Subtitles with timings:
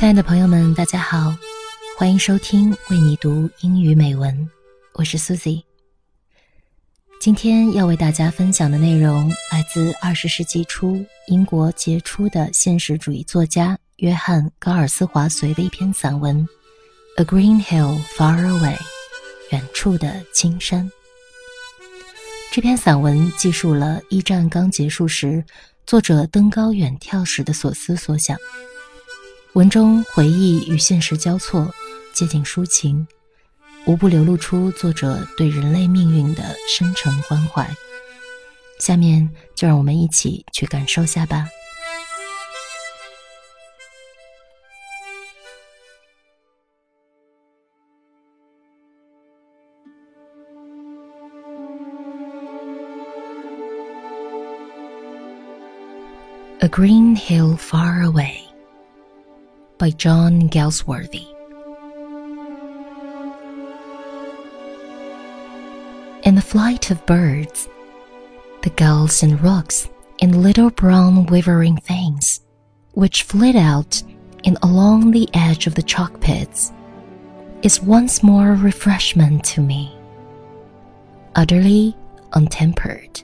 [0.00, 1.36] 亲爱的朋友们，大家好，
[1.98, 4.48] 欢迎收听为你读英语美文，
[4.94, 5.62] 我是 Susie。
[7.20, 16.48] 今天要为大家分享的内容来自二十世纪初英国杰出的现实主义作家约翰·高尔斯华随的一篇散文
[17.22, 18.76] 《A Green Hill Far Away》，
[19.50, 20.90] 远处的青山。
[22.50, 25.44] 这篇散文记述了一战刚结束时，
[25.84, 28.38] 作者登高远眺时的所思所想。
[29.54, 31.68] 文中回忆与现实交错，
[32.14, 33.06] 接近抒情，
[33.84, 37.68] 无不流露出作者对人类命运的深沉关怀。
[38.78, 41.48] 下面就让我们一起去感受下吧。
[56.60, 58.49] A green hill far away
[59.80, 61.26] by John Galsworthy.
[66.22, 67.66] In the flight of birds,
[68.60, 69.88] the gulls and rooks
[70.20, 72.42] and little brown wavering things,
[72.92, 74.02] which flit out
[74.44, 76.72] and along the edge of the chalk pits,
[77.62, 79.96] is once more a refreshment to me,
[81.36, 81.96] utterly
[82.34, 83.22] untempered.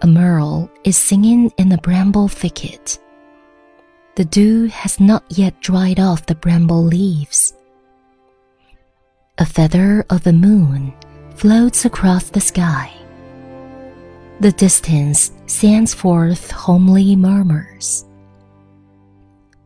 [0.00, 2.98] A merle is singing in the bramble thicket
[4.16, 7.52] the dew has not yet dried off the bramble leaves.
[9.36, 10.94] A feather of the moon
[11.34, 12.90] floats across the sky.
[14.40, 18.06] The distance sends forth homely murmurs.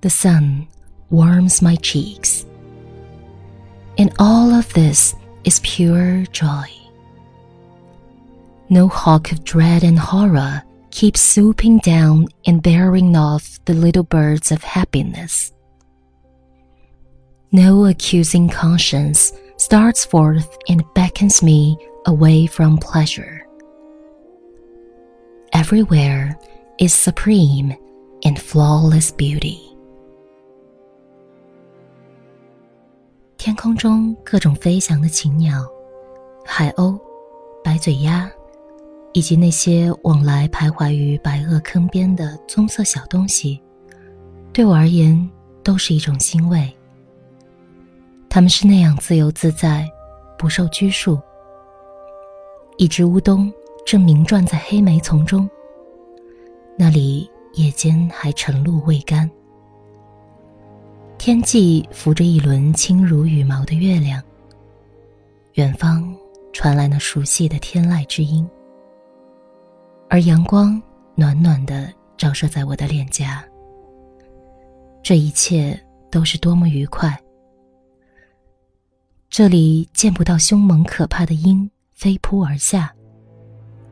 [0.01, 0.67] The sun
[1.11, 2.45] warms my cheeks.
[3.99, 5.15] And all of this
[5.45, 6.67] is pure joy.
[8.69, 14.52] No hawk of dread and horror keeps swooping down and bearing off the little birds
[14.52, 15.52] of happiness.
[17.52, 23.46] No accusing conscience starts forth and beckons me away from pleasure.
[25.54, 26.38] Everywhere
[26.80, 27.76] is supreme
[28.24, 29.60] and flawless beauty.
[33.38, 35.66] 天空中各种飞翔的禽鸟，
[36.46, 37.00] 海鸥、
[37.64, 38.32] 白嘴鸭。
[39.13, 43.61] 以及那些往来徘徊于白垩坑边的棕色小东西，
[44.53, 45.31] 对我而言
[45.63, 46.73] 都是一种欣慰。
[48.29, 49.85] 它们是那样自由自在，
[50.39, 51.19] 不受拘束。
[52.77, 53.53] 一只乌冬
[53.85, 55.51] 正鸣转在黑莓丛中，
[56.79, 59.29] 那里夜间还晨露未干。
[61.19, 64.23] 天际浮着一轮轻如羽毛的月亮，
[65.55, 66.15] 远方
[66.53, 68.49] 传来那熟悉的天籁之音。
[70.13, 70.83] 而阳光
[71.15, 73.45] 暖暖的照射在我的脸颊，
[75.05, 77.17] 这一切都是多么愉快！
[79.29, 82.93] 这里见不到凶猛可怕的鹰飞扑而下，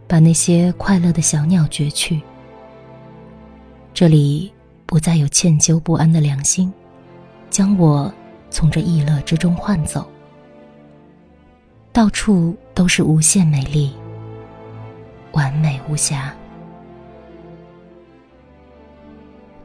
[0.08, 2.20] 把那些快乐的小鸟攫去。
[3.94, 4.52] 这里
[4.86, 6.72] 不再有歉疚不安的良心，
[7.48, 8.12] 将我
[8.50, 10.04] 从这逸乐之中唤走。
[11.92, 13.94] 到处都是无限美丽。
[15.37, 16.33] 完美无瑕。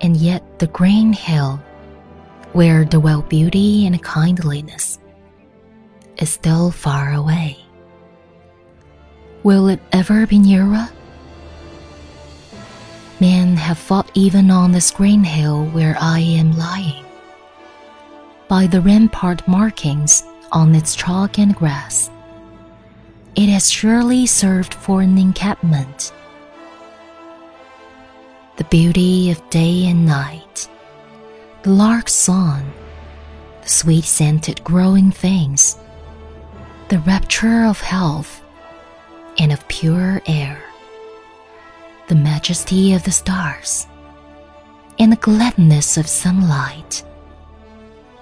[0.01, 1.59] And yet the green hill,
[2.53, 4.99] where dwell beauty and kindliness,
[6.19, 7.59] is still far away.
[9.43, 10.89] Will it ever be nearer?
[13.21, 17.05] Men have fought even on this green hill where I am lying.
[18.47, 22.11] By the rampart markings on its chalk and grass,
[23.36, 26.14] it has surely served for an encampment.
[28.58, 30.70] The beauty of day and night,
[31.64, 32.72] the lark's song,
[33.64, 35.78] the sweet scented growing things,
[36.90, 38.44] the rapture of health
[39.40, 40.64] and of pure air,
[42.08, 43.88] the majesty of the stars,
[45.00, 47.04] and the gladness of sunlight,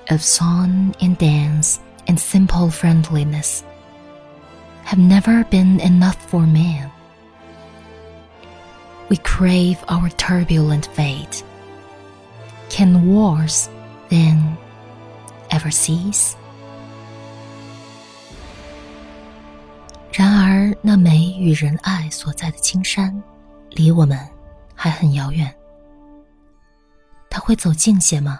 [0.10, 3.66] of song and dance and simple friendliness
[4.84, 6.90] have never been enough for man.
[9.10, 11.44] We crave our turbulent fate.
[12.70, 13.70] Can wars,
[14.10, 14.56] then,
[15.50, 16.34] ever cease?
[20.14, 23.22] 然而，那美与仁爱所在的青山，
[23.70, 24.20] 离我们
[24.76, 25.54] 还很遥远。
[27.30, 28.40] 它会走近些吗？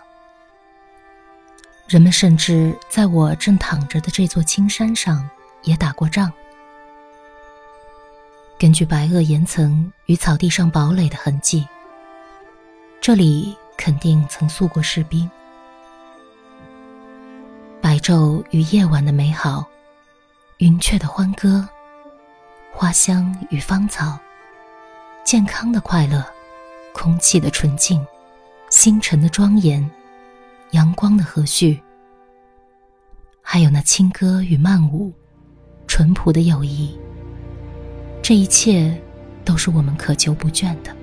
[1.88, 5.30] 人们甚至在我正躺着的这座青山上
[5.64, 6.32] 也打过仗。
[8.60, 11.68] 根据白垩岩层与草地上堡垒的痕迹，
[13.02, 15.30] 这里肯定曾诉过士兵。
[17.82, 19.66] 白昼与夜晚的美好，
[20.58, 21.68] 云雀的欢歌，
[22.72, 24.20] 花香与芳草，
[25.24, 26.24] 健康的快乐，
[26.94, 28.06] 空气的纯净，
[28.70, 29.90] 星辰的庄严，
[30.72, 31.82] 阳光的和煦，
[33.42, 35.12] 还有那轻歌与曼舞，
[36.01, 36.97] 淳朴的友谊。
[38.23, 39.01] 这一切
[39.45, 40.95] 都是我们渴求不倦的。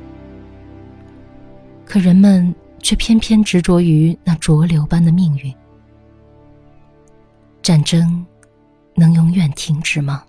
[1.86, 5.54] 可人们却偏偏执着于那浊流般的命运。
[7.62, 8.26] 战争
[8.96, 10.24] 能永远停止吗？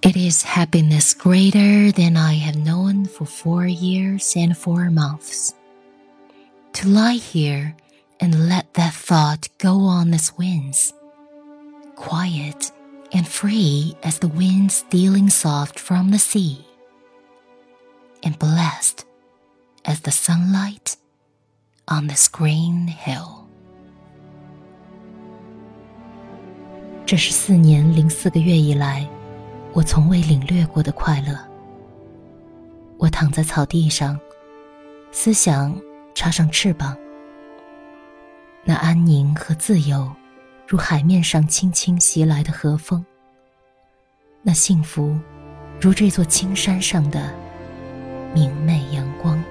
[0.00, 5.50] It is happiness greater than I have known for four years and four months.
[6.74, 7.74] To lie here
[8.20, 10.90] and let that thought go on as winds,
[11.96, 12.70] quiet
[13.12, 16.58] and free as the wind stealing soft from the sea,
[18.22, 19.04] and blessed
[19.84, 20.96] as the sunlight
[21.86, 23.46] on this green hill.
[27.06, 29.08] 这是四年零四个月以来，
[29.72, 31.38] 我从未领略过的快乐。
[32.98, 34.20] 我躺在草地上，
[35.10, 35.74] 思想
[36.14, 36.94] 插上翅膀，
[38.64, 40.10] 那安宁和自由，
[40.67, 43.03] 如海面上轻轻袭来的和风；
[44.41, 45.17] 那幸福，
[45.79, 47.31] 如这座青山上的
[48.33, 49.41] 明媚阳光。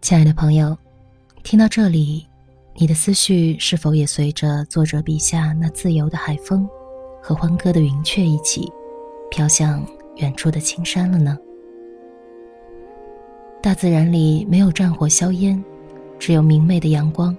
[0.00, 0.76] 亲爱的朋友，
[1.42, 2.26] 听到这里，
[2.74, 6.66] 你的思绪是否也随着作者笔下那自由的海风
[7.22, 8.72] 和欢歌的云雀一起，
[9.30, 9.84] 飘向
[10.16, 11.36] 远处的青山了呢？
[13.62, 15.62] 大自然里没有战火硝烟，
[16.18, 17.36] 只有明媚的阳光、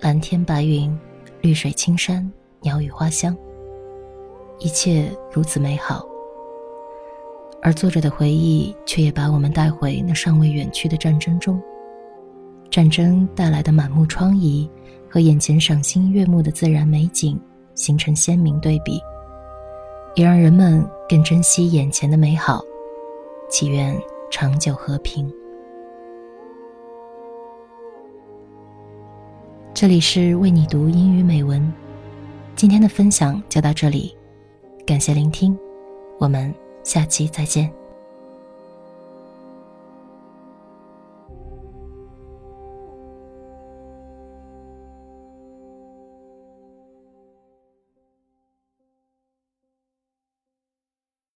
[0.00, 0.98] 蓝天白云、
[1.42, 2.28] 绿水青山、
[2.60, 3.36] 鸟语花香，
[4.58, 6.04] 一切如此美好。
[7.60, 11.62] 而作者的回忆却也把我们带回那尚未远去的战争中。
[12.72, 14.66] 战争带来的满目疮痍
[15.06, 17.38] 和眼前赏心悦目的自然美景
[17.74, 18.98] 形成鲜明对比，
[20.14, 22.62] 也让人们更珍惜眼前的美好，
[23.50, 23.94] 祈愿
[24.30, 25.30] 长久和平。
[29.74, 31.70] 这里是为你读英语美文，
[32.56, 34.16] 今天的分享就到这里，
[34.86, 35.54] 感谢聆听，
[36.18, 37.81] 我们下期再见。